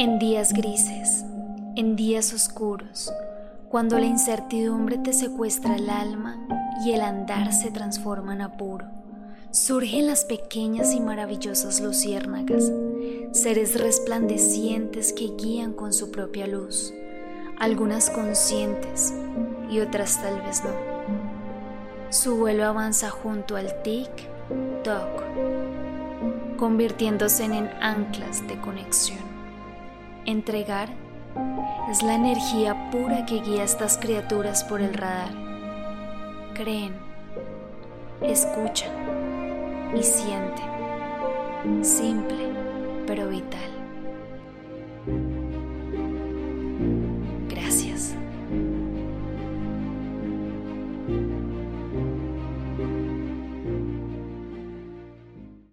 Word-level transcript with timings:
En 0.00 0.20
días 0.20 0.52
grises, 0.52 1.24
en 1.74 1.96
días 1.96 2.32
oscuros, 2.32 3.12
cuando 3.68 3.98
la 3.98 4.06
incertidumbre 4.06 4.96
te 4.96 5.12
secuestra 5.12 5.74
el 5.74 5.90
alma 5.90 6.38
y 6.86 6.92
el 6.92 7.00
andar 7.00 7.52
se 7.52 7.72
transforma 7.72 8.32
en 8.32 8.42
apuro, 8.42 8.86
surgen 9.50 10.06
las 10.06 10.24
pequeñas 10.24 10.94
y 10.94 11.00
maravillosas 11.00 11.80
luciérnagas, 11.80 12.70
seres 13.32 13.76
resplandecientes 13.80 15.12
que 15.12 15.32
guían 15.36 15.72
con 15.72 15.92
su 15.92 16.12
propia 16.12 16.46
luz, 16.46 16.94
algunas 17.58 18.08
conscientes 18.08 19.12
y 19.68 19.80
otras 19.80 20.22
tal 20.22 20.40
vez 20.42 20.62
no. 20.62 20.70
Su 22.10 22.36
vuelo 22.36 22.66
avanza 22.66 23.10
junto 23.10 23.56
al 23.56 23.82
tic-toc, 23.82 25.24
convirtiéndose 26.56 27.46
en 27.46 27.68
anclas 27.80 28.46
de 28.46 28.60
conexión. 28.60 29.37
Entregar 30.28 30.90
es 31.90 32.02
la 32.02 32.14
energía 32.14 32.90
pura 32.90 33.24
que 33.24 33.40
guía 33.40 33.62
a 33.62 33.64
estas 33.64 33.96
criaturas 33.96 34.62
por 34.62 34.82
el 34.82 34.92
radar. 34.92 35.30
Creen, 36.52 36.92
escuchan 38.20 38.92
y 39.96 40.02
sienten. 40.02 41.82
Simple 41.82 42.52
pero 43.06 43.30
vital. 43.30 43.70
Gracias. 47.48 48.14